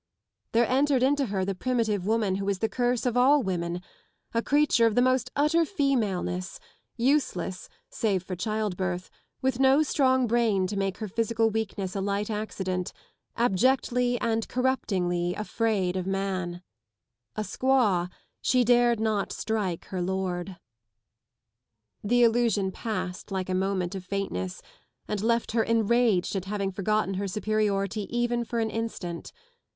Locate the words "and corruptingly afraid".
14.19-15.95